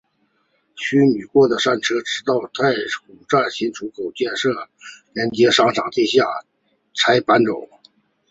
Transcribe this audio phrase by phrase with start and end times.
[0.75, 2.73] 虚拟过山车直至太
[3.05, 4.51] 古站新出口建成
[5.13, 6.25] 连接商场地下
[6.95, 7.69] 才搬走。